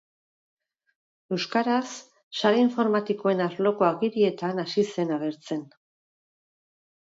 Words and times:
Euskaraz, 1.37 1.91
sare 2.41 2.63
informatikoen 2.63 3.45
arloko 3.47 3.87
agirietan 3.91 4.65
hasi 4.67 4.89
zen 4.97 5.15
agertzen. 5.21 5.65